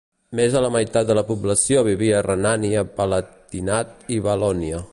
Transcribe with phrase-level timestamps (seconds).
[0.37, 4.81] Més de la meitat de la població vivia a Renània-Palatinat i Valònia.